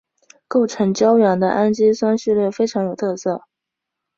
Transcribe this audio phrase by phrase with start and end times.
[0.47, 3.43] 构成胶原的氨基酸序列非常有特色。